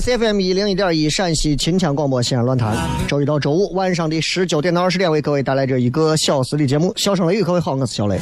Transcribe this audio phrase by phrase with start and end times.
[0.00, 2.74] 是 FM 一零一点一陕西秦腔广播西安论坛，
[3.06, 6.90] 周一到周五晚上的十九点到二十点为各位带来这一个小时的节目。
[6.96, 8.18] 笑声雷雨，各位好，我是小雷。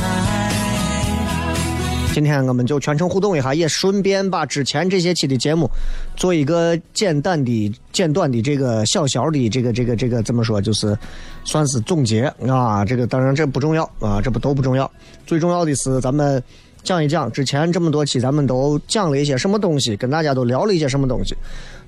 [2.13, 5.71] 今天我们就全程互动一下，也顺便把之前这些期的节目
[6.17, 10.99] 做一个简单的、简短的这个小小的这个这个这个怎么说，就是
[11.45, 12.85] 算是总结啊。
[12.85, 14.91] 这个当然这不重要啊，这不都不重要，
[15.27, 16.43] 最重要的是咱们
[16.83, 21.37] 讲一讲之前这么多期咱们都讲了一些什么东西，跟大家都聊了一些什么东西。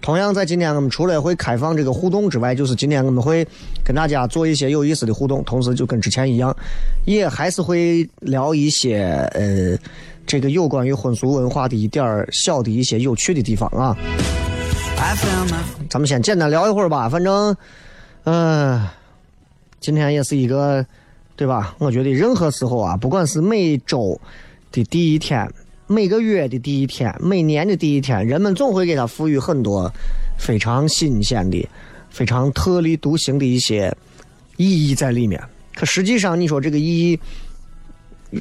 [0.03, 3.47] 同样，在今天我们除了会开放这个互动之外，就是今天我们会
[3.85, 6.55] 跟大家做一些有意思的互动，同时就跟之前一样，
[7.07, 9.03] 也还是会聊一些
[9.35, 9.79] 呃
[10.27, 13.97] 这个有关于婚俗文化的一点儿小的一些有趣的地方啊。
[15.89, 17.57] 咱们先简单聊一会儿吧，反正，
[18.25, 18.81] 嗯、
[19.81, 20.85] 今天也是一个，
[21.37, 21.75] 对吧？
[21.79, 24.19] 我觉得任何时候啊，不管是每周
[24.73, 25.49] 的第一天、
[25.87, 29.91] 每个月的第一天、每年的第一天，人们总会给它赋予很多
[30.39, 31.69] 非常新鲜的、
[32.11, 33.95] 非常特立独行的一些
[34.57, 35.43] 意义在里面。
[35.75, 37.19] 可实际上，你说这个意义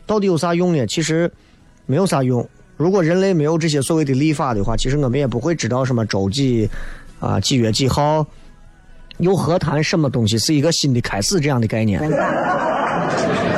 [0.05, 0.85] 到底有啥用呢？
[0.85, 1.31] 其实
[1.85, 2.47] 没有啥用。
[2.77, 6.69] 如果人类没有这些所谓的历法的话，其实我们也不会知道什么周几
[7.19, 8.25] 啊几月几号，
[9.17, 11.99] 又何谈什么东西是一个新的开始这样的概念？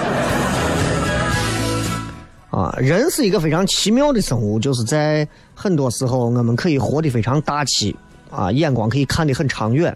[2.80, 7.96] 人是一个非常奇妙的生物，就是在很多时候我们可以活得非常大气
[8.30, 9.96] 啊，眼光可以看得很长远，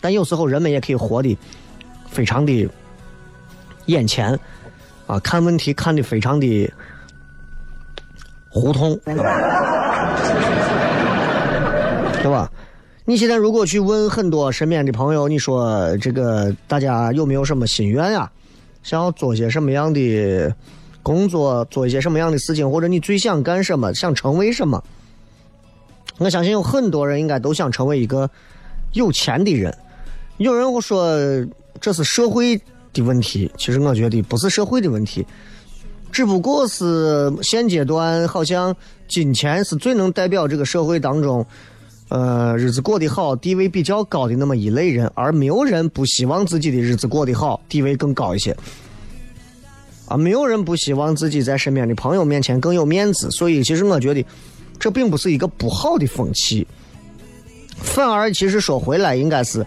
[0.00, 1.36] 但有时候人们也可以活得
[2.08, 2.68] 非常的
[3.86, 4.38] 眼前
[5.06, 6.72] 啊，看问题看得非常的
[8.48, 9.14] 胡同，对
[12.30, 12.50] 吧？
[13.04, 18.30] 你现在如果去问很多身边的朋友，你说这个大家有没有什么心愿呀？
[18.82, 20.54] 想要做些什么样的
[21.04, 24.82] 工作，做一些什么样的事情，或者你最想干什么，想成为什么？
[26.18, 28.28] 我相信有很多人应该都想成为一个
[28.94, 29.72] 有钱的人。
[30.38, 31.16] 有人会说
[31.80, 32.60] 这是社会
[32.92, 35.24] 的问题，其实我觉得不是社会的问题，
[36.10, 38.74] 只不过是现阶段好像
[39.06, 41.44] 金钱是最能代表这个社会当中，
[42.08, 48.56] 呃，日子过得好、地位比较高的那么一类人，而没有人不希望自己的日子过得好、地位更高一些。
[50.06, 54.24] 啊，没有人不希望自己在身边的朋友面前更有面子，所以其实我觉得
[54.78, 56.66] 这并不是一个不好的风气，
[57.76, 59.64] 反而其实说回来，应该是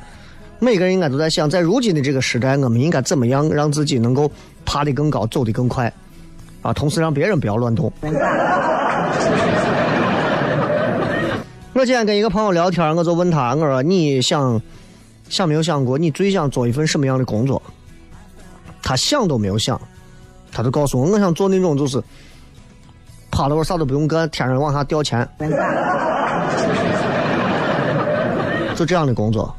[0.60, 4.32] 每个人应该都在想，在如今的这个时代，我们应该怎么样让自己能够
[4.64, 5.92] 爬得更高，走得更快。
[6.62, 7.92] 啊，同时让别人不要乱动。
[11.74, 14.62] 我今天跟一个朋友聊天，我就问他，我说你想
[15.30, 17.62] 想没有想过，你最想做一份什么样的工作？
[18.82, 19.80] 他想都没有想，
[20.58, 22.02] 他就告诉我，我想做那种就是
[23.30, 25.30] 趴着我啥都不用干，天上往下掉钱，
[28.74, 29.56] 就这样的工作。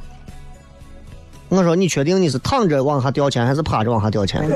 [1.50, 4.42] 我说你确定你是躺着往下掉钱，还是趴着往下掉钱？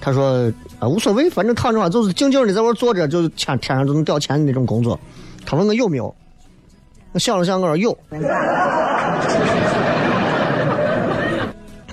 [0.00, 4.96] 他说啊无所谓，反正躺着话就是静静的在那坐着，就是天天上都能掉钱的那种工作。
[5.44, 6.14] 他问我有没有，
[7.10, 7.90] 我想了想，我说有。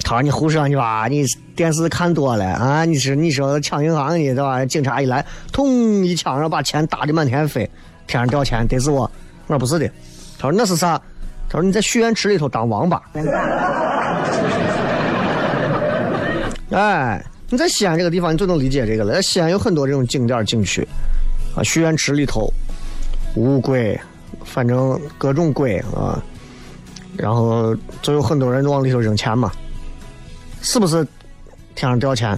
[0.08, 2.86] 他说你胡说你吧，你电视看多了啊！
[2.86, 4.66] 你是你说抢银行的对吧？
[4.66, 7.70] 警察一来，咚一枪，然后把钱打的满天飞，
[8.08, 9.02] 天上掉钱，得是我。
[9.48, 9.86] 我说不是的。
[10.40, 10.98] 他说那是啥？
[11.50, 13.02] 他说你在许愿池里头当王八。
[16.72, 17.22] 哎。
[17.50, 19.22] 你在西安这个地方，你就能理解这个了。
[19.22, 20.88] 西安有很多这种景点景区，
[21.54, 22.50] 啊，许愿池里头，
[23.36, 24.00] 乌龟，
[24.46, 26.24] 反正各种龟啊，
[27.18, 29.52] 然后就有很多人往里头扔钱嘛，
[30.70, 31.08] 是不是？
[31.76, 32.38] 天上掉钱，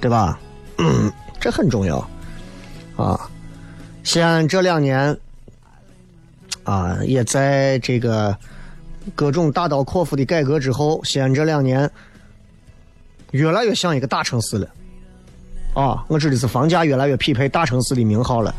[0.00, 0.36] 对吧？
[1.38, 2.04] 这很重要
[2.96, 3.30] 啊！
[4.02, 5.16] 西安这两年
[6.64, 8.36] 啊，也在这个。
[9.14, 11.88] 各种大刀阔斧的改革之后，西安这两年
[13.30, 14.66] 越来越像一个大城市了。
[15.74, 18.52] 啊，我指的是房价越来越匹配大城市的名号了。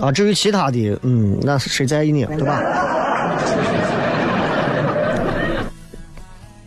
[0.00, 2.26] 啊，至于其他的，嗯，那是谁在意呢？
[2.36, 2.60] 对吧？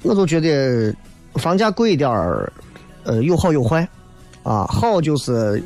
[0.02, 0.94] 我就觉得
[1.36, 2.52] 房价贵一点儿，
[3.04, 3.88] 呃，有好有坏。
[4.42, 5.62] 啊，好就是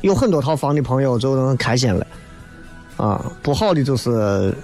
[0.00, 2.06] 有很多套房的朋友就能开心了。
[2.96, 4.54] 啊，不好的就是，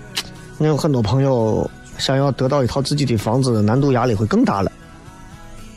[0.58, 1.68] 我有很多朋友
[1.98, 4.72] 想要得到一套自己的房子，难度压力会更大了，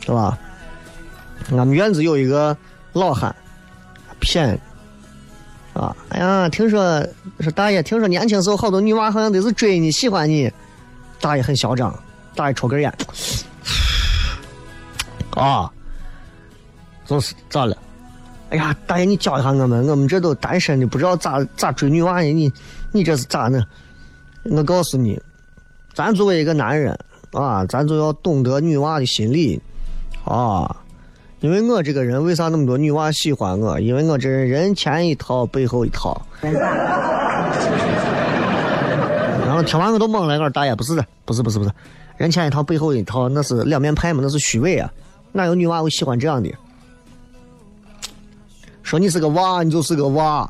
[0.04, 0.38] 是吧？
[1.50, 2.56] 俺们院子有一个
[2.92, 3.34] 老汉，
[4.20, 4.58] 骗，
[5.80, 7.02] 啊，哎呀，听说
[7.38, 10.52] 说大爷，听说年轻时候好多女娃好像都是追你喜欢你，
[11.22, 11.98] 大爷很嚣张，
[12.34, 12.94] 大爷抽根烟，
[15.34, 15.72] 啊，
[17.06, 17.74] 就是咋了？
[18.50, 22.30] 哎呀，大爷，你教一下我们，我们这都单身的，不知道咋咋追女娃呢？
[22.30, 22.52] 你
[22.92, 23.64] 你这是咋呢？
[24.42, 25.18] 我告诉你，
[25.94, 26.94] 咱作为一个男人
[27.32, 29.58] 啊，咱就要懂得女娃的心理
[30.26, 30.76] 啊。
[31.40, 33.80] 因为我这个人为啥那么多女娃喜欢我？
[33.80, 36.20] 因为我这人人前一套，背后一套。
[39.46, 41.70] 然后听完我都懵了，我说大爷不是的，不是不是不是，
[42.18, 44.92] 人前一套，背后一套，那是两面派嘛，那是虚伪啊，
[45.32, 46.50] 哪有女娃会喜欢这样的？
[48.82, 50.48] 说你是个娃，你就是个娃。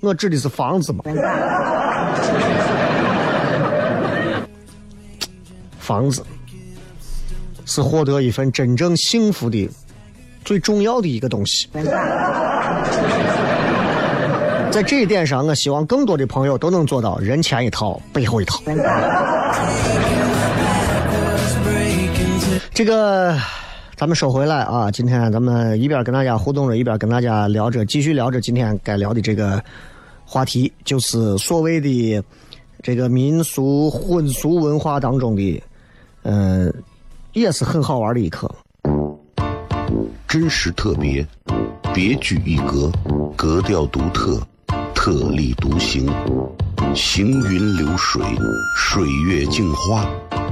[0.00, 1.04] 我指的是房子嘛。
[5.78, 6.24] 房子
[7.72, 9.66] 是获得一份真正幸福的
[10.44, 11.68] 最重要的一个东西。
[14.70, 18.60] 在这一点上，我希望更多的朋友都能做到人前一套，背后一套。
[22.74, 23.36] 这个。
[23.94, 29.62] 咱们说回来啊，今天咱们一边跟大家互动着，一边跟大家聊着，继续聊着今天该聊的这个
[30.24, 32.20] 话题，就是所谓的
[32.82, 35.62] 这个民俗婚俗文化当中的，
[36.24, 36.72] 嗯，
[37.32, 38.50] 也是很好玩的一刻。
[40.28, 41.26] 真实特别，
[41.94, 42.90] 别具一格，
[43.36, 44.40] 格调独特，
[44.94, 46.10] 特立独行，
[46.94, 48.22] 行云流水，
[48.76, 50.06] 水月镜花。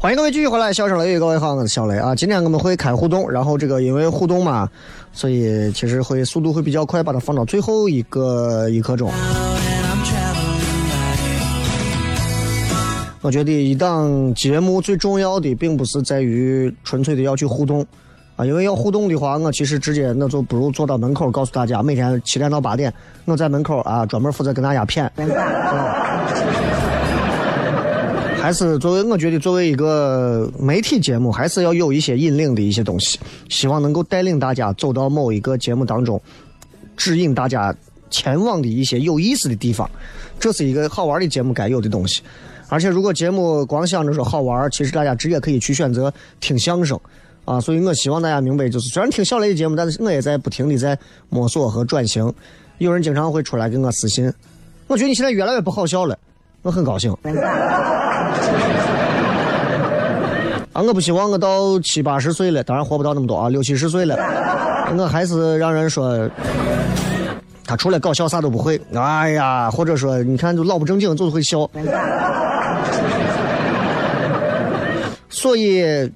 [0.00, 2.14] 欢迎各位继续回来，笑声雷雨，各位好，我是小雷啊。
[2.14, 4.68] 今天我们会开互动，然后这个因为互动嘛，
[5.12, 9.10] 所以其实会速度会比较快，把它放到最后一个一刻钟。
[13.22, 17.84] 我觉得一档节目最重要的，并不是在于纯粹的要去互动
[18.36, 25.10] 啊，因为要互动的话，我其实直接那就不如坐到门口告诉大家，每天七点到八点，我在门口啊，专门负责跟大家谝。
[28.48, 36.18] 还是作为我觉得作为一个媒体节目，还是要有一些引领的一些东西，希望能够带领大家走到某一个节目当中，
[36.96, 37.76] 指引大家
[38.08, 39.86] 前往的一些有意思的地方，
[40.40, 42.22] 这是一个好玩的节目该有的东西。
[42.70, 46.98] 而且如果节目光想着说好玩，其实大家直接可以去选择听相声
[47.44, 47.60] 啊。
[47.60, 52.32] 所以我希望大家明白，就是虽然听小雷的节目，但是我也在不停的在摸索和转型。
[52.78, 54.32] 有人经常会出来跟我私信，
[54.86, 56.18] 我觉得你现在越来越不好笑了，
[56.68, 57.10] 我很高兴。
[60.74, 64.14] 啊，我不希望我到七八十岁了，当然活不到那么多啊，六七十岁了，
[64.94, 66.28] 我还是让人说
[67.64, 68.78] 他除了搞笑啥都不会。
[68.94, 71.66] 哎呀，或者说你看就老不正经，就是会笑。
[75.30, 76.12] 所以，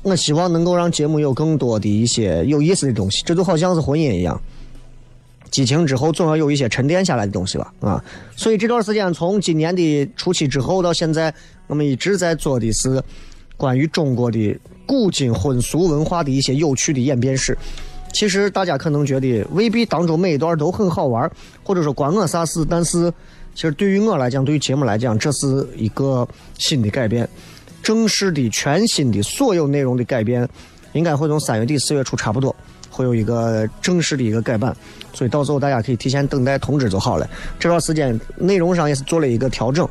[0.00, 4.40] 我希望能够让节目有更多的一些有意思的东西，这就好像是婚姻一样。
[5.54, 11.32] 激情之后总要有一些沉淀下来的东西吧，啊，所以这段时间从今年的初期之后到现在，
[11.68, 13.00] 我们一直在做的是
[13.56, 17.56] 关于中国的古今婚俗文化的一些有趣的演变史。
[18.12, 21.30] 其实大家可能觉得未必当中每一段都很好玩，
[21.62, 23.08] 或者说关我啥事，但是
[23.54, 26.26] 其实对于我来讲，对于节目来讲，这是一个
[26.58, 27.28] 新的改变，
[27.80, 30.48] 正式的、全新的所有内容的改变，
[30.94, 32.52] 应该会从三月底四月初差不多。
[32.94, 34.74] 会有一个正式的一个改版，
[35.12, 37.28] 所以到时候大家可以提前等待通知就好了。
[37.58, 39.88] 这段时间内容上也是做了一个调整，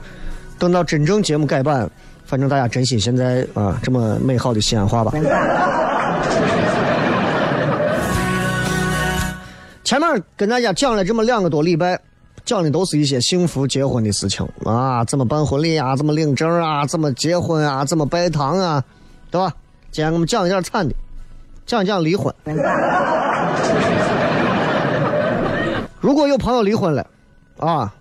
[0.57, 1.89] 等到真正节目改版，
[2.23, 5.11] 反正大家珍惜现在啊这么美好的西安话吧。
[9.83, 11.99] 前面跟大家讲了这么两个多礼拜，
[12.45, 18.83] 讲的都是一些幸福结婚的事情啊，怎么办婚礼啊，怎么领证啊，怎么结婚啊，怎么拜堂啊，
[19.29, 19.53] 对吧？
[19.91, 20.95] 今天我们讲一点惨的，
[21.65, 22.33] 讲讲离婚。
[25.99, 27.05] 如果有朋友离婚了，
[27.59, 27.93] 啊，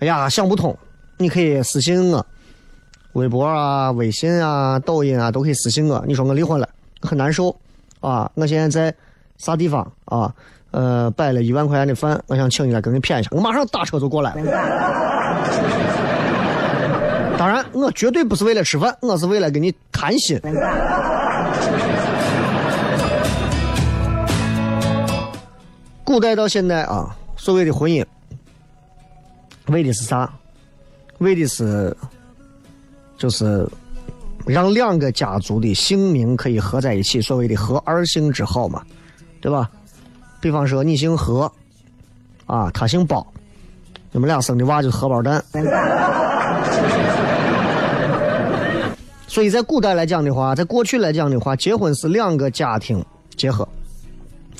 [0.00, 0.76] 哎呀想不通，
[1.18, 2.26] 你可以私信我，
[3.12, 6.02] 微博啊、微信啊、抖音啊都可以私信我。
[6.06, 6.68] 你说我离婚了，
[7.02, 7.54] 很难受
[8.00, 8.94] 啊，我现在在
[9.36, 10.32] 啥地方啊？
[10.70, 14.32] 呃，摆了一万块钱的饭，我想请你来跟你谝一下，我马上打车就过来。
[17.38, 20.40] 当然，我绝对不是为了吃饭，我是为了跟你谈心。
[26.04, 28.04] 古代到现在啊，所谓的婚姻，
[29.66, 30.30] 为的是啥？
[31.18, 31.96] 为的是，
[33.16, 33.66] 就是
[34.46, 38.84] 让两个家族的姓名可以合在一起，所谓的合二姓之好嘛，
[39.40, 39.70] 对吧？
[40.40, 41.50] 比方说你姓何，
[42.44, 43.26] 啊，他姓包，
[44.12, 45.42] 你们俩生的娃就是荷包蛋。
[49.26, 53.02] 所以在古代来讲的话，在过去来讲的话，结婚是两个家庭
[53.36, 53.66] 结合，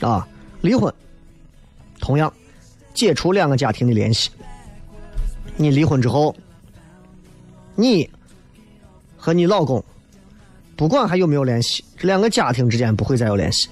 [0.01, 0.27] 啊，
[0.63, 0.93] 离婚
[2.05, 2.31] 同样
[2.93, 4.31] 解除两个家庭的联系。
[5.57, 6.37] 你离婚之后，
[7.75, 8.11] 你
[9.17, 9.83] 和你老公
[10.77, 13.71] 不管还有没有联系，这两个家庭之间不会再有联系。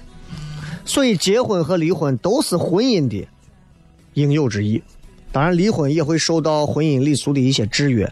[0.83, 3.27] 所以，结婚和离婚都是婚姻的
[4.15, 4.81] 应有之义。
[5.31, 8.11] 当然，离婚也会受到婚姻礼俗的一些制约。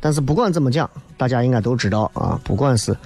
[0.00, 2.96] 但是不管怎么讲，大家应该都知道啊，不管是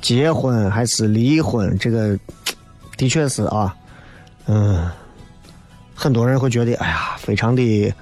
[0.00, 2.16] 结婚还是离婚，这个
[2.96, 3.74] 的确是啊，
[4.46, 4.88] 嗯，
[6.02, 7.94] 很多人会觉得，哎呀，非常的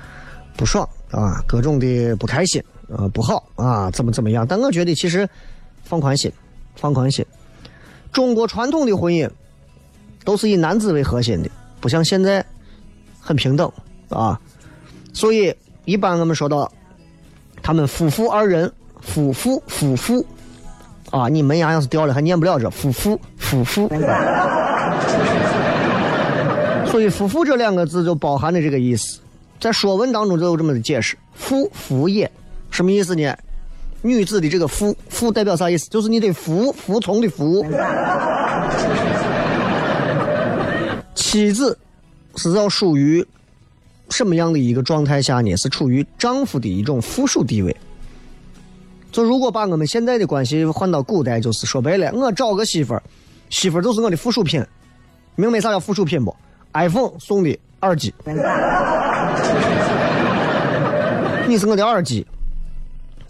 [0.57, 4.47] 不爽啊，各种的不开心呃不好啊，怎么怎么样？
[4.47, 5.29] 但我觉得其实
[5.85, 6.33] 放宽心，
[6.77, 7.23] 放宽心。
[8.11, 9.29] 中国传统的婚姻
[10.25, 12.43] 都是以男子为核心的，不像现在
[13.21, 13.71] 很平等
[14.09, 14.41] 啊。
[15.13, 15.55] 所以
[15.85, 16.73] 一般我们说到
[17.63, 20.25] 他们夫妇二人，夫妇夫妇
[21.11, 23.91] 啊，你门牙要是掉了还念不了这夫妇夫妇。
[26.91, 29.21] 所以“夫妇”这两个字就包含了这个意思，
[29.61, 32.31] 在《说文》当中就有这么的解释：“妇服也”，
[32.71, 33.33] 什么意思呢？
[34.03, 35.89] 女子的这个“妇”，“妇”代表啥意思？
[35.89, 37.65] 就是你得服，服从的“服”。
[41.15, 41.79] 妻子
[42.35, 43.25] 是要属于
[44.09, 45.55] 什么样的一个状态下呢？
[45.57, 47.77] 是处于丈夫的一种附属地位。
[49.13, 53.03] 就如果把我们现在的关系换到古代，就是说白了，我找个媳妇儿，
[53.49, 54.65] 媳妇儿就是我的附属品。
[55.37, 56.35] 明白啥叫附属品不
[56.73, 58.15] ？iPhone 送的耳机，
[61.49, 62.27] 你是我的耳机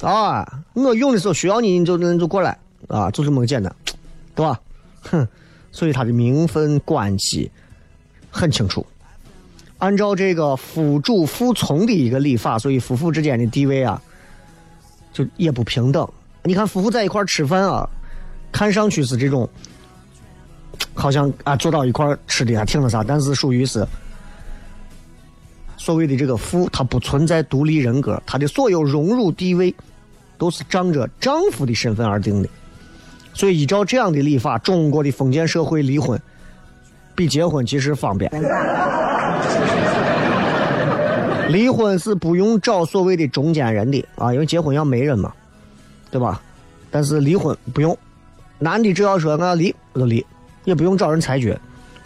[0.02, 0.46] 啊！
[0.74, 3.74] 我用的时候需要你，你就你就过来啊，就这么简单，
[4.34, 4.60] 对吧？
[5.02, 5.26] 哼，
[5.72, 7.50] 所以他的名分关系
[8.30, 8.84] 很清楚。
[9.78, 14.02] 按照这个夫主服从的一个礼法，所以夫妇之间的地位啊，
[15.12, 16.06] 就也不平等。
[16.42, 17.88] 你看夫妇在一块吃饭啊，
[18.52, 19.48] 看上去是这种。
[20.94, 23.86] 好像啊，坐到一块吃的还挺那啥，但是属于是
[25.76, 29.74] 所谓的这个父，他不存在独立人格，他的所有荣辱地位
[30.36, 32.48] 都是仗着丈夫的身份而定的。
[33.32, 36.20] 所以依照这样的立法，中国的封建社会离婚
[37.14, 38.30] 比结婚其实方便。
[41.48, 45.32] 离婚是不用找所谓的中间人的啊，因为结婚要媒人嘛，
[46.10, 46.40] 对吧？
[46.90, 47.96] 但是离婚不用，
[48.58, 50.24] 男的只要说我要离，我就离。
[50.64, 51.58] 也不用找人裁决，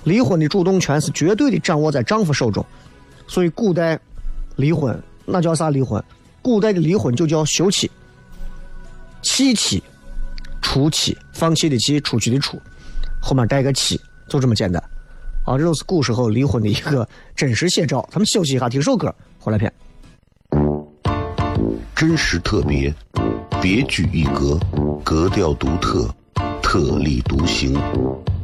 [0.05, 2.65] 离婚的主动权是绝对的掌握在丈夫手中，
[3.27, 3.99] 所以古代
[4.57, 6.03] 离婚那叫啥离婚？
[6.43, 7.91] 古代的离婚就叫休妻、
[9.23, 9.83] 弃妻、
[10.61, 12.61] 除妻，放弃的弃，出去的出，
[13.21, 13.99] 后面带个妻，
[14.29, 14.83] 就这么简单。
[15.45, 18.07] 啊，这都是古时候离婚的一个真实写照。
[18.11, 19.73] 咱们休息一下，听首歌，回来片。
[21.95, 22.95] 真实特别，
[23.63, 24.59] 别具一格，
[25.03, 26.15] 格调独特，
[26.63, 27.75] 特立独行。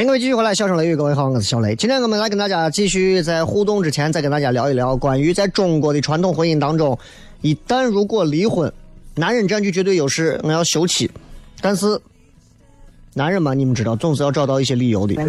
[0.00, 1.76] 欢迎各位继续回来，笑声雷雨，各位好，我是小雷。
[1.76, 6.98] 今天我们来跟大家继续在互动之前，再跟大家聊一聊关于在中国的传统婚姻当中，
[7.42, 8.72] 一旦如果离婚，
[9.14, 11.10] 男人占据绝对优势，我要休妻。
[11.60, 12.00] 但是，
[13.12, 15.16] 男人嘛，你们知道，总是要找到一些理由的。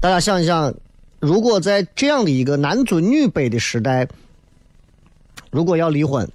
[0.00, 0.74] 大家想一想，
[1.18, 4.08] 如果在这样的一个男尊女卑的时代，
[5.50, 6.26] 如果要离婚，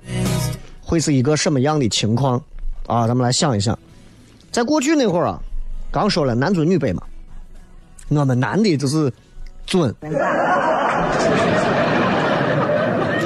[0.79, 2.39] 会是一个什么样的情况？
[2.85, 3.75] 啊，咱们来想一想。
[4.55, 5.37] 在过去那会儿啊，
[5.91, 7.03] 刚说了男尊女卑嘛，
[8.07, 9.11] 我们男的就是
[9.65, 9.93] 尊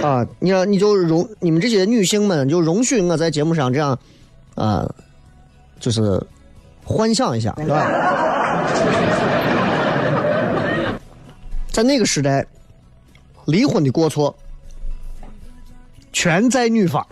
[0.01, 3.95] 啊，你你就容你们这些女性们就容许我在节目上这样
[4.55, 4.91] 啊，
[5.79, 6.19] 就是
[6.83, 7.85] 幻想一下，对吧？
[11.71, 12.43] 在那个时代，
[13.45, 14.35] 离婚的过错
[16.11, 17.05] 全在女方。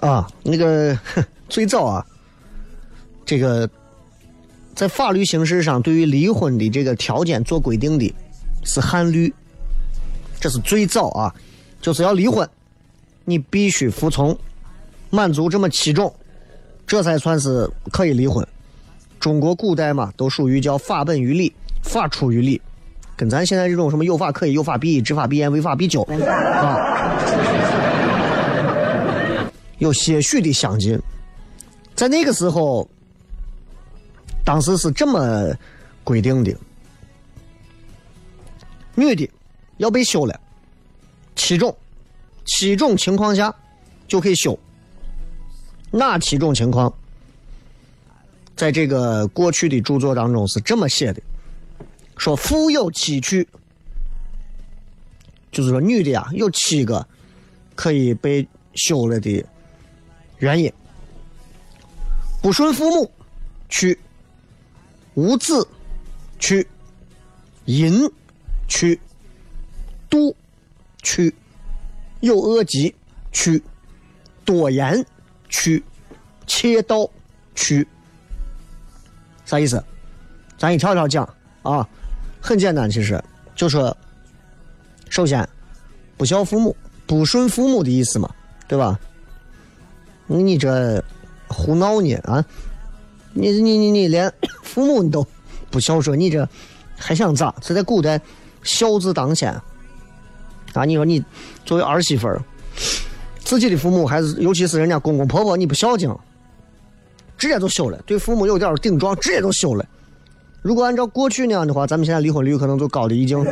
[0.00, 0.96] 啊，那个
[1.48, 2.06] 最早啊，
[3.26, 3.68] 这个
[4.74, 8.14] 在法律形式上对于离婚的这个条件做规定的
[8.64, 9.32] 是汉律，
[10.38, 11.34] 这是最早啊，
[11.80, 12.48] 就是要离婚，
[13.24, 14.38] 你必须服从，
[15.10, 16.14] 满足这么七种，
[16.86, 18.46] 这才算是可以离婚。
[19.18, 22.62] 中国古代嘛，都属于叫法本于理，法出于理，
[23.16, 27.18] 跟咱现在这种什么有法可依、有法必依、执法必严、违法必究啊，
[29.78, 31.00] 有些许的相近。
[31.94, 32.88] 在那个时候，
[34.44, 35.52] 当时是这么
[36.04, 36.56] 规定的：
[38.94, 39.28] 女的
[39.78, 40.40] 要被休了，
[41.34, 41.76] 七种，
[42.44, 43.54] 七种情况下
[44.06, 44.58] 就可以休。
[45.90, 46.92] 哪七种情况？
[48.54, 51.22] 在这个过去的著作当中是这么写的：
[52.16, 53.46] 说夫有妻娶，
[55.50, 57.06] 就是说女的呀有七个
[57.74, 59.44] 可以被休了的
[60.38, 60.72] 原因。
[62.40, 63.10] 不顺父母，
[63.68, 63.96] 去；
[65.14, 65.66] 无子，
[66.38, 66.64] 去；
[67.64, 68.08] 淫，
[68.68, 68.98] 去；
[70.08, 70.34] 妒，
[71.02, 71.32] 去；
[72.20, 72.94] 有恶疾，
[73.32, 73.60] 去；
[74.44, 75.04] 多言，
[75.48, 75.82] 去；
[76.46, 77.10] 切刀，
[77.54, 77.86] 去。
[79.44, 79.82] 啥意思？
[80.56, 81.28] 咱一条条讲
[81.62, 81.86] 啊，
[82.40, 83.22] 很简单，其实
[83.54, 83.96] 就说，
[85.08, 85.46] 首先
[86.16, 88.32] 不孝父母，不顺父母的意思嘛，
[88.68, 88.98] 对吧？
[90.28, 91.02] 你这。
[91.50, 92.44] 胡闹呢啊！
[93.32, 94.30] 你你你你连
[94.62, 95.26] 父母你都
[95.70, 96.46] 不孝顺，你这
[96.94, 97.54] 还想咋？
[97.62, 98.20] 这在古代，
[98.62, 99.50] 孝字当先
[100.74, 100.84] 啊！
[100.84, 101.24] 你说你
[101.64, 102.42] 作为儿媳妇儿，
[103.38, 106.14] 自己的父母还是尤其是人家公公婆婆，你不孝敬，
[107.38, 107.98] 直接就休了。
[108.04, 109.82] 对父母有点顶撞，直接就休了。
[110.60, 113.42] 如果按照过去那样的话，咱们现在离婚率可能就高的已经。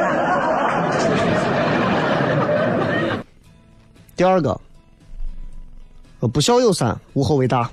[4.14, 4.60] 第二个，
[6.26, 7.70] 不孝有三，无后为大。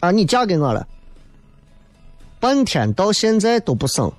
[0.00, 0.86] 啊，你嫁给我了，
[2.38, 4.10] 半天到现在都不生，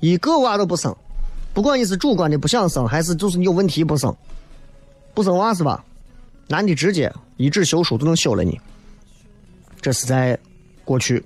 [0.00, 0.94] 一个娃都不生，
[1.54, 4.14] 不管你是主观的不想生，还是就是你有问题不生，
[5.14, 5.82] 不生娃是吧？
[6.48, 8.60] 男的直接一纸休书都能休了你，
[9.80, 10.38] 这是在
[10.84, 11.24] 过去。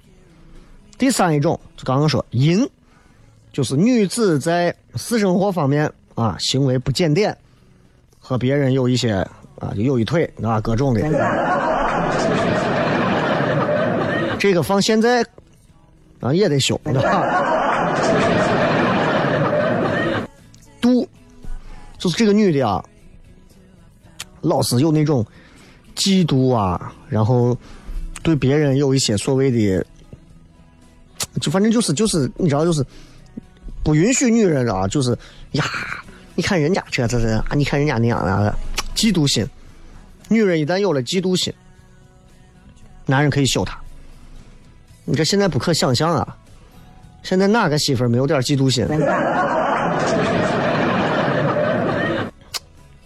[0.97, 2.69] 第三一种，就刚刚说淫，
[3.53, 7.37] 就是女子在私生活方面啊行为不检点，
[8.21, 9.27] 和别人有一些
[9.65, 11.01] 啊就有一腿啊各种的。
[14.39, 15.25] 这个放现在
[16.21, 17.43] 啊也得修，对吧？
[20.81, 21.09] 度
[21.97, 22.85] 就是这个女的啊，
[24.43, 25.25] 老是有那种
[25.97, 27.57] 嫉妒啊，然后
[28.23, 29.83] 对别人有一些所谓的，
[31.41, 32.85] 就反正就是就是你知道，就是
[33.83, 35.17] 不允许女人啊，就是
[35.53, 35.65] 呀，
[36.35, 38.55] 你看人家这这这啊，你看人家那样的
[38.95, 39.47] 嫉妒心，
[40.29, 41.53] 女人一旦有了嫉妒心，
[43.07, 43.79] 男人可以休她。
[45.05, 46.37] 你这现在不可想象啊！
[47.23, 48.87] 现在哪个媳妇儿没有点嫉妒心？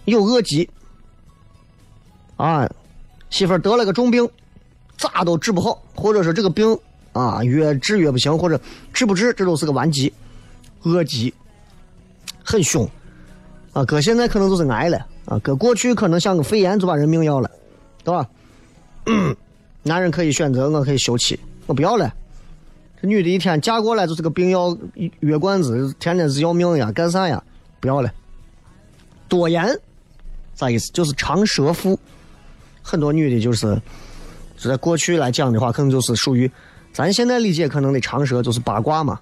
[0.05, 0.69] 有恶疾
[2.37, 2.69] 啊，
[3.31, 4.29] 媳妇儿得了个重病，
[4.97, 6.79] 咋都治不好，或者说这个病
[7.13, 8.61] 啊越治越不行，或者
[8.93, 10.13] 治不治，这都是个顽疾，
[10.83, 11.35] 恶疾，
[12.45, 12.89] 很凶
[13.73, 13.85] 啊！
[13.85, 17.51] 搁现在可能就是癌了啊，搁过去可能像个肺炎就把人命要了，
[18.03, 18.29] 对吧？
[19.83, 21.39] 男人可以选择，我可以休妻。
[21.67, 22.13] 我不要了，
[23.01, 24.77] 这女的一天嫁过来就是个病要
[25.21, 27.43] 药罐子，天天是要命呀，干啥呀？
[27.79, 28.13] 不要了。
[29.29, 29.79] 多言，
[30.55, 30.91] 啥意思？
[30.93, 31.99] 就是长舌妇。
[32.83, 33.81] 很多女的就是，
[34.57, 36.51] 就在过去来讲的话，可能就是属于
[36.93, 39.21] 咱现在理解可能的长舌，就是八卦嘛。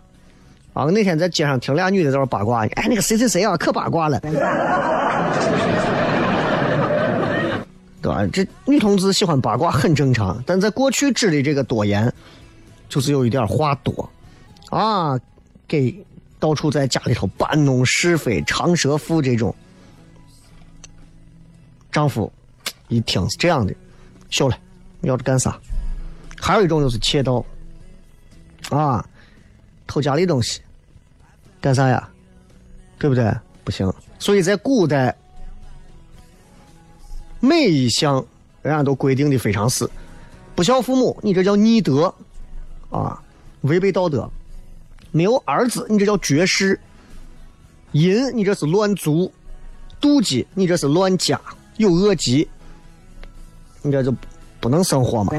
[0.76, 4.20] 啊，那天在街上听俩女的在那八卦，哎，那个谁谁谁啊，可八卦了。
[8.02, 8.26] 对吧？
[8.30, 12.12] 这女同志喜欢八卦很正常，但在过去指的这个多言，
[12.90, 14.06] 就是有一点话多，
[14.68, 15.18] 啊，
[15.66, 16.04] 给
[16.38, 19.54] 到处在家里头搬弄是非、长舌妇这种。
[21.90, 22.30] 丈夫
[22.88, 23.74] 一听是这样的，
[24.28, 24.54] 笑了，
[25.00, 25.58] 要着干啥？
[26.38, 27.42] 还有一种就是窃盗，
[28.68, 29.02] 啊，
[29.86, 30.60] 偷家里东西，
[31.66, 32.08] 干啥呀？
[32.96, 33.28] 对不对？
[33.64, 33.92] 不行。
[34.20, 35.12] 所以在古代。
[37.40, 38.24] 每一项，
[38.62, 39.90] 人家都规定的非常死，
[40.54, 42.14] 不孝父母，你这叫逆德，
[42.88, 43.20] 啊，
[43.62, 44.30] 违背道德；
[45.10, 46.78] 没有儿子，你这叫绝世；
[47.92, 49.28] 淫，你这是乱族；
[50.00, 51.36] 妒忌，你这是乱家；
[51.78, 52.48] 有恶疾，
[53.82, 54.14] 你这就
[54.60, 55.32] 不能生活嘛。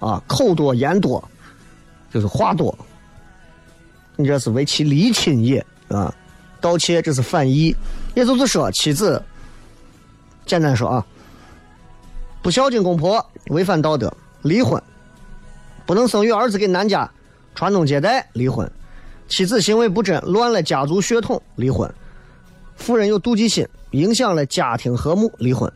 [0.00, 1.26] 啊，口多言多，
[2.14, 2.72] 就是话多。
[4.14, 6.14] 你这是为其离亲也啊，
[6.60, 7.74] 盗窃这是反义，
[8.14, 9.20] 也就是说妻子，
[10.46, 11.04] 简单说啊，
[12.40, 14.80] 不孝敬公婆，违反道德，离婚；
[15.84, 17.10] 不能生育儿子给男家
[17.56, 18.64] 传宗接代，离婚；
[19.26, 21.90] 妻子行为不贞，乱了家族血统，离婚；
[22.76, 25.68] 妇人有妒忌心，影响了家庭和睦，离婚；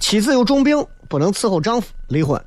[0.00, 2.40] 妻子有重病，不能伺候丈夫，离婚；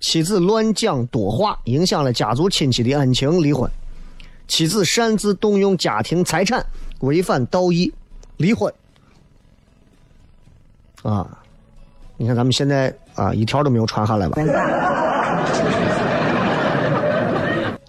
[0.00, 3.70] 妻子乱讲多话，影响了家族亲戚的恩情，离婚。
[4.48, 6.64] 妻子擅自动用家庭财产，
[7.00, 7.92] 违反道义，
[8.38, 8.72] 离婚。
[11.02, 11.38] 啊，
[12.16, 14.36] 你看咱们现在啊，一条都没有传下来吧？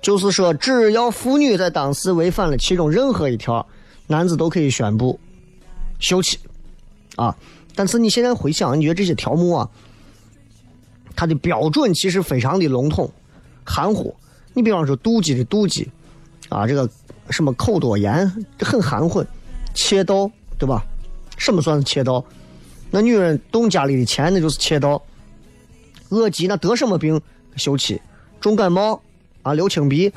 [0.01, 3.65] 就是说，只要妇女在当时违反了其中任何一条，
[4.07, 5.19] 男子都可以宣布
[5.99, 6.37] 休妻。
[7.15, 7.35] 啊，
[7.75, 9.69] 但是你现在回想，你觉得这些条目啊，
[11.15, 13.11] 它的标准其实非常的笼统、
[13.63, 14.15] 含糊。
[14.53, 15.89] 你比方说，妒忌的妒忌。
[16.49, 16.89] 啊，这个
[17.29, 19.25] 什么口多言很含混，
[19.73, 20.83] 窃盗对吧？
[21.37, 22.21] 什么算是窃盗？
[22.89, 25.01] 那女人动家里的钱，那就是窃盗。
[26.09, 27.21] 恶疾那得什么病
[27.55, 28.01] 休妻？
[28.41, 29.01] 重感冒
[29.43, 30.11] 啊，流清鼻。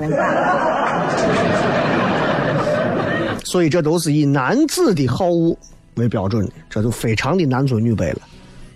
[3.45, 5.57] 所以这都是以男子的好恶
[5.93, 8.19] 为标准的，这就非常的男尊女卑了。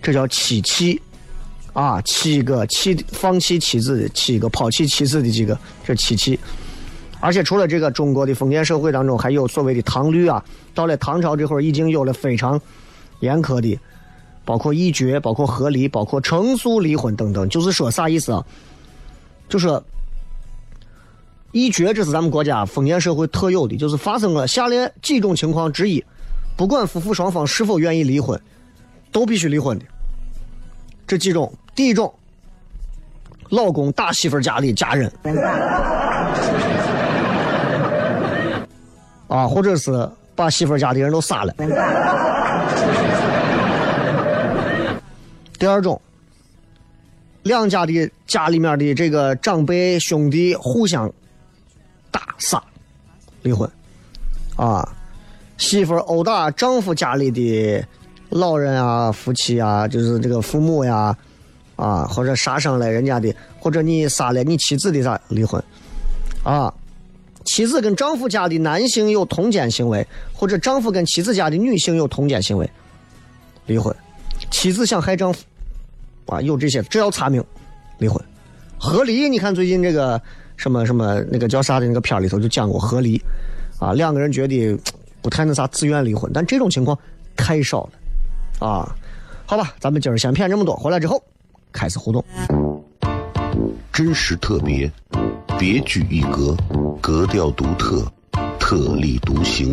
[0.00, 0.98] 这叫妻弃
[1.80, 6.38] 啊，七个弃放弃妻子的七个抛弃妻子的几个，这妻弃。
[7.20, 10.44] 而且除了这个，中国的封建社会当中还有所谓的唐律啊。
[10.74, 12.60] 到了唐朝这会儿，已经有了非常
[13.20, 13.78] 严苛的，
[14.44, 17.48] 包括议决、包括和离、包括成诉离婚等等。
[17.48, 18.44] 就是说啥意思啊？
[19.48, 19.82] 就说
[21.52, 26.04] 一绝，这是咱们国家封建社会特有的，就是发生了下列几种情况之一，
[26.58, 28.38] 不管夫妇双方是否愿意离婚，
[29.10, 29.84] 都必须离婚的。
[31.10, 32.14] 这几种，第一种，
[33.48, 35.12] 老公打媳妇家里家人。
[39.26, 41.52] 啊，或者是把媳妇家的人都杀了。
[45.58, 46.00] 第二种，
[47.42, 51.12] 两家的家里面的这个长辈兄弟互相
[52.12, 52.62] 打杀，
[53.42, 53.68] 离婚。
[54.54, 54.88] 啊，
[55.58, 57.84] 媳妇殴打丈夫家里的
[58.30, 61.16] 老人啊、夫妻啊，就是这个父母呀，
[61.76, 65.62] 啊，或者杀伤了人家的，或者你杀了你妻子的啥，离婚。
[66.42, 66.72] 啊。
[67.42, 72.70] 妻子跟丈夫家的男性有通奸行为，或者丈夫跟妻子家的女性有通奸行为，
[73.64, 73.92] 离婚。
[74.50, 75.42] 妻子想害丈夫，
[76.26, 77.42] 啊，有这些，只要查明，
[77.98, 78.22] 离婚。
[78.78, 80.20] 和离，你看最近这个
[80.56, 83.20] 什么什么那个叫啥的那个片里头就讲过和离，
[83.78, 84.78] 啊，两个人觉得
[85.22, 86.96] 不太那啥，自愿离婚，但这种情况
[87.34, 87.92] 太少了，
[88.60, 88.94] 啊，
[89.46, 91.20] 好吧，咱们今儿先骗这么多，回来之后
[91.72, 92.24] 开始互动。
[93.92, 94.90] 真实特别，
[95.58, 96.54] 别具一格，
[97.00, 98.06] 格调独特，
[98.58, 99.72] 特立独行，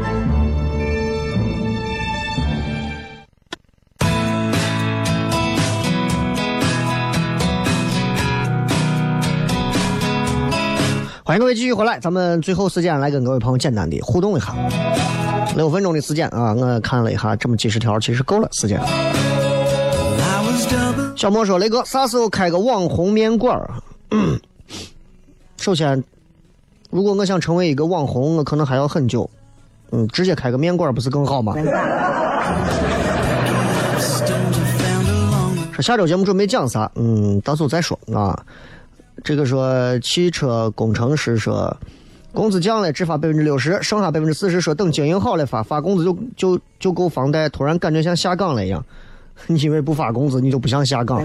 [11.31, 14.53] 欢迎各位继续回来，咱们最后时间来跟各位朋友简单的互动一下，
[15.55, 18.77] 六分钟的时间啊，我看了一下，这么几十条其实够了时间。
[21.15, 23.57] 小莫说：“雷哥，啥时候开个网红面馆？”
[25.55, 26.03] 首先，
[26.89, 29.29] 如果我想成为一个网红，我可能还要很久。
[29.91, 31.53] 嗯，直接开个面馆不是更好吗？
[35.71, 36.91] 说下周节目准备讲啥？
[36.95, 38.37] 嗯，到时候再说啊。
[39.23, 41.75] 这个说汽车工程师说，
[42.33, 47.47] 工资降了只发百分之六十，剩下百分之四十说等经营好了发，发工资就就就够房贷。
[47.49, 48.83] 突然感觉像下岗了一样，
[49.47, 51.23] 你以为不发工资你就不想下岗？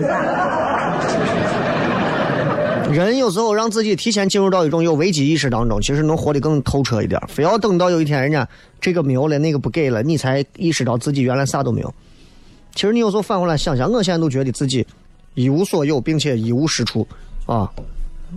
[2.92, 7.20] 人有时候让自己提前进入到一种有危机意识当中，其实能活得更透彻一点。
[7.28, 8.46] 非要等到有一天人家
[8.80, 11.94] 这个没有了，那个不给了，你才意识到自己原来啥都没有。
[12.74, 14.86] 其实你有时候反过来想想，我现在都觉得自己
[15.34, 17.06] 一无所有，并且一无是处
[17.46, 17.70] 啊。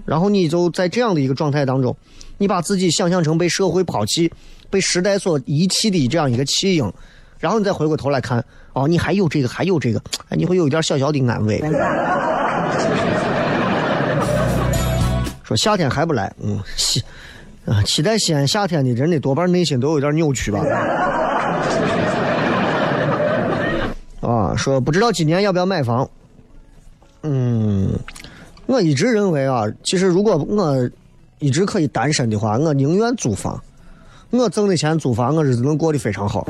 [0.06, 1.96] 然后你就在这样的一个状态当中，
[2.38, 4.32] 你把自己想象成被社会抛弃、
[4.70, 6.94] 被时代所遗弃的这样一个弃婴，
[7.40, 11.60] 然后你再回过头来看，哦，你还有这个，还有这个，哎，你会有一点小小的安慰。
[15.44, 17.04] 说夏天还不来，嗯，西
[17.66, 20.60] 啊，期待西安夏天的人的多半内心都有点扭曲吧。
[24.22, 26.08] 啊，说不知道今年要不要买房。
[27.24, 27.92] 嗯，
[28.70, 30.90] 我一直认为啊，其实如果我
[31.40, 33.60] 一直可以单身的话，我宁愿租房。
[34.30, 36.42] 我挣的钱租房，我日子能过得非常好。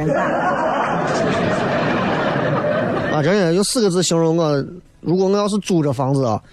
[3.11, 4.65] 啊，真的，用四个字形容我，
[4.99, 6.43] 如果我要是租着房子啊，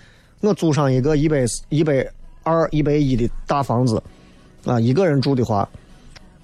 [0.40, 2.08] 我租上一个一百一百。
[2.48, 4.00] 二一百一的大房子，
[4.64, 5.68] 啊，一个人住的话，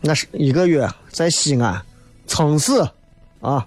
[0.01, 1.81] 那是一个月在西安，
[2.27, 2.85] 撑死，
[3.41, 3.65] 啊，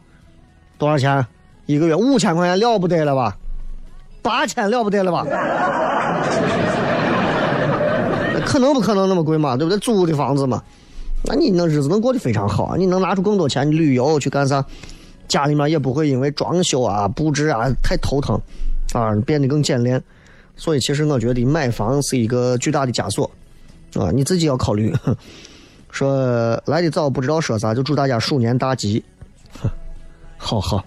[0.77, 1.25] 多少钱？
[1.65, 3.37] 一个月五千块钱了不得了吧？
[4.25, 5.23] 八千了不得了吧？
[8.43, 9.55] 可能不可能那么贵嘛？
[9.55, 9.77] 对不对？
[9.79, 10.63] 租的房子嘛，
[11.23, 14.65] 那你那日子能过得非常好，你能拿出更多钱旅游去干啥？
[15.27, 18.39] 家里面也不会因为装修啊、布置啊太头疼，
[18.93, 20.01] 啊，变得更简练。
[20.55, 23.29] 所以，其实我觉得买房是一个巨大的枷锁，
[23.95, 24.93] 啊，你自己要考虑。
[25.91, 29.03] 说来的早，不知道说啥，就祝大家鼠年大吉。
[30.37, 30.83] 好 好。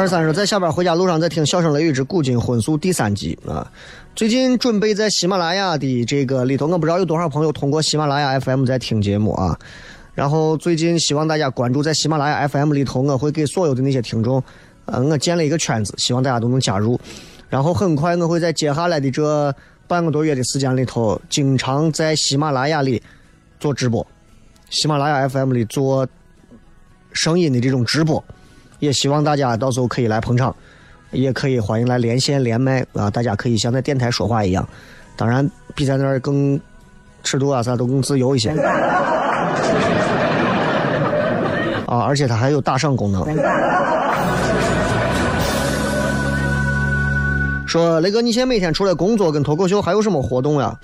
[0.00, 3.70] 二三说，在下班回家路上在听《笑声雷雨之古今婚俗》第三集啊。
[4.16, 9.58] 最近准备在喜马拉雅的这个里头，我不知道有多少朋友通过喜马拉雅 FM 在听节目啊。
[10.14, 14.42] 然后最近希望大家关注在喜马拉雅 FM 里头，我会给所有的那些听众。
[14.86, 16.98] 呃，我建了一个圈子，希望大家都能加入。
[17.50, 19.54] 然后很快我会在接下来的这
[19.86, 23.02] 半个多月的时间里头，经常在喜马拉雅里
[23.58, 24.06] 做直播，
[24.70, 26.08] 喜马拉雅 FM 里做
[27.12, 28.24] 声音的这种直播。
[28.80, 30.54] 也希望大家到时候可以来捧场，
[31.12, 33.08] 也可以欢迎来连线连麦啊！
[33.08, 34.68] 大家可以像在电台说话一样，
[35.16, 36.58] 当然比在那儿更
[37.22, 38.50] 尺度啊啥都更自由一些。
[41.86, 43.24] 啊，而且它还有打赏功能。
[47.66, 50.76] 说雷哥，你现在每天除了工作跟脱口秀，还有什么活动呀？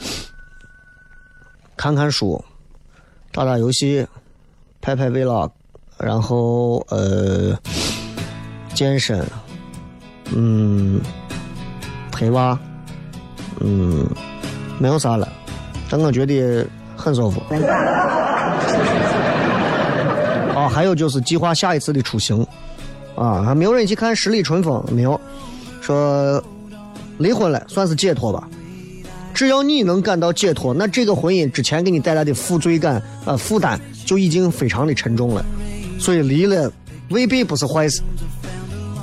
[1.77, 2.45] 看看书，
[3.33, 4.07] 打打游戏，
[4.81, 5.51] 拍拍 vlog，
[5.99, 7.59] 然后呃，
[8.75, 9.25] 健身，
[10.35, 11.01] 嗯，
[12.13, 12.59] 陪娃，
[13.61, 14.07] 嗯，
[14.79, 15.29] 没有啥了，
[15.89, 17.41] 但我觉得很舒服。
[20.55, 22.47] 啊，还有就是计划下一次的出行，
[23.15, 25.21] 啊，还没有人去看十里春风，没有，
[25.81, 26.43] 说。
[27.19, 28.47] 离婚了，算是解脱吧。
[29.33, 35.43] 只要你能感到解脱，那这个婚姻之前给你带来的负罪感、呃负担就已经非常的沉重了。
[35.99, 36.71] 所以离了
[37.11, 38.03] 未必不是坏事，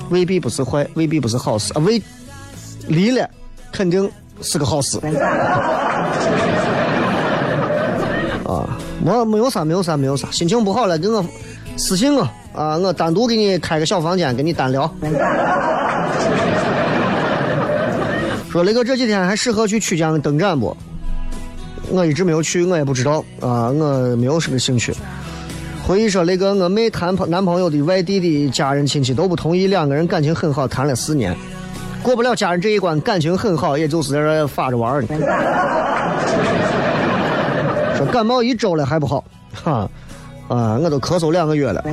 [0.10, 1.80] 未必不是坏，未必不是好事啊。
[1.80, 2.02] 未
[2.88, 3.30] 离了
[3.72, 4.10] 肯定
[4.42, 5.00] 是个好事。
[8.46, 10.30] 啊，没没有啥，没有啥，没有啥。
[10.32, 11.26] 心情不好了，给我
[11.78, 12.22] 私信我
[12.54, 14.94] 啊，我单独给你开个小房间，跟你单聊。
[18.52, 20.78] 说雷哥这几天还适合去曲江灯展不？
[21.90, 24.94] 我一直没有去，我也不知道啊，我没有什么兴趣。
[25.86, 31.36] 回忆说那个，我妹谈朋男朋友的外地的家人亲戚都不同意，两个人感情很好，谈了四年，
[32.02, 35.08] 过不了家人这一关，感情很好，也就是在这发着玩呢。
[37.98, 39.22] 说感冒一周了还不好，
[39.54, 39.90] 哈
[40.48, 41.84] 啊，我都咳嗽两个月了。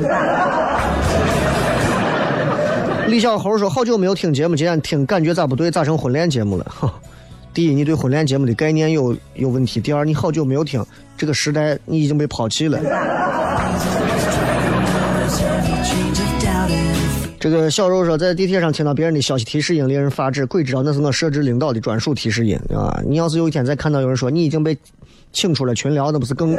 [3.09, 5.69] 李小猴说：“好久没有听节目，今天听感觉咋不对？
[5.69, 6.65] 咋成婚恋节目了？
[6.69, 6.95] 哈，
[7.53, 10.87] 第一，你对婚恋节目的概念有有问题；第二，你好久没有听，
[11.17, 12.79] 这个时代你已经被抛弃了。”
[17.41, 20.45] 这个小肉说，在地铁上听到别人的消息提示音，令人发指。
[20.45, 23.01] 鬼知道那是我设置领导的专属提示音啊！
[23.09, 24.77] 你要是有一天再看到有人说你已经被
[25.33, 26.55] 请出了群聊，那不是更？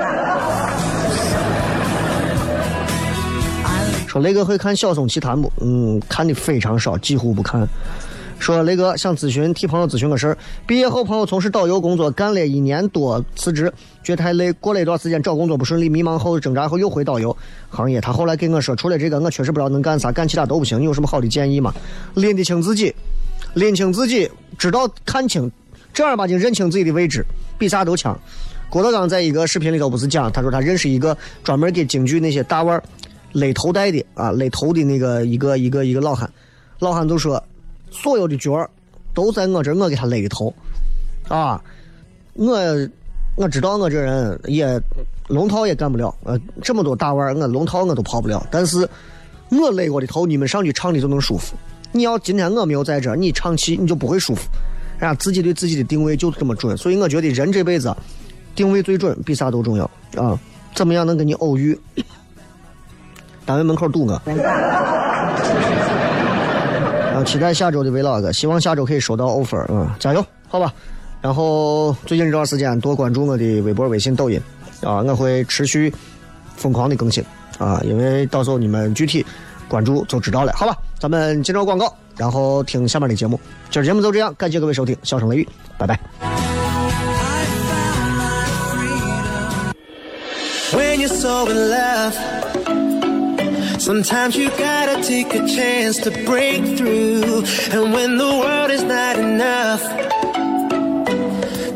[4.07, 5.53] 说雷哥会看《小松奇谈》不？
[5.61, 7.61] 嗯，看的非常少，几乎不看。
[8.41, 10.35] 说雷哥想咨询替朋友咨询个事儿。
[10.65, 13.71] 毕业后，朋友从事导游工作，干了一年多，辞职，
[14.03, 14.51] 觉得太累。
[14.53, 17.37] 过了一段时间找工作不顺利，迷茫后挣扎后又回导游
[17.69, 18.01] 行业。
[18.01, 20.79] 他后来跟我说，除了这个，我确实不知道能干啥，干其他都不行。
[20.79, 21.71] 你有什么好的建议吗？
[22.15, 22.91] 拎得清自己，
[23.53, 24.27] 拎清自己，
[24.57, 25.51] 知道看清，
[25.93, 27.23] 正儿八经认清自己的位置，
[27.59, 28.19] 比啥都强。
[28.71, 32.83] 郭德纲在一个视频里头不是讲，他说他认识一个专门给京剧那些大腕儿
[33.33, 36.27] 勒头带的啊，勒头的那个一个一个一个老汉，
[36.79, 37.41] 老汉就说。
[37.91, 38.67] 所有的角儿
[39.13, 40.51] 都在我这，我给他勒的头，
[41.27, 41.61] 啊，
[42.33, 42.57] 我
[43.35, 44.81] 我知道我这人也
[45.27, 48.43] 龙套也干不了，呃，这么多大腕儿，我龙套我都跑不了。
[48.49, 48.87] 但是
[49.49, 51.55] 我勒过的头，你们上去唱的就能舒服。
[51.91, 54.49] 你要今天我没有在这，你唱戏你就不会舒服。
[54.97, 57.95] 人家自己对自己的定位就这么准，所以我觉得人这辈子
[58.55, 59.83] 定位最准，比啥都重要
[60.15, 60.39] 啊！
[60.73, 61.77] 怎么样能跟你偶遇？
[63.45, 64.21] 单位门口堵我。
[67.25, 70.73] 期待下周的 vlog，希望下周可以收到 offer，嗯，加油，好吧。
[71.21, 74.41] 然后最近这段时间多关注我的微博、微信、抖音，
[74.81, 75.93] 啊，我会持续
[76.55, 77.23] 疯狂的更新，
[77.57, 79.25] 啊，因为到时候你们具体
[79.67, 80.75] 关注就知道了，好吧。
[80.99, 83.39] 咱们接着广告，然后听下面的节目。
[83.69, 85.47] 今儿节目就这样，感谢各位收听，笑声雷雨，
[85.77, 85.99] 拜拜。
[90.73, 92.90] when you so in love
[93.81, 97.43] Sometimes you gotta take a chance to break through.
[97.71, 99.81] And when the world is not enough,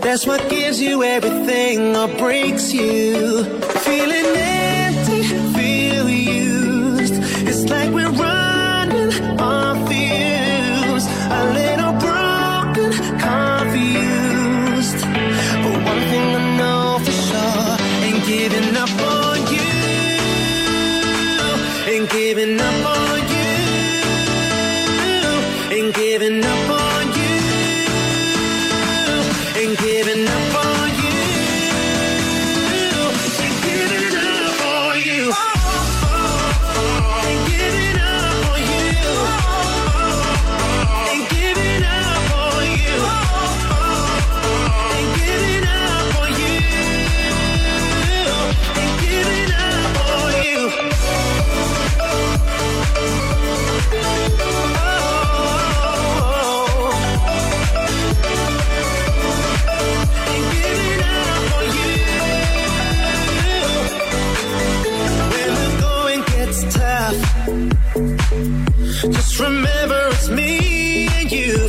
[0.04, 3.44] that's what gives you everything or breaks you.
[3.88, 4.85] Feeling empty,
[22.36, 23.05] giving up on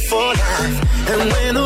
[0.08, 1.08] for life.
[1.10, 1.65] And when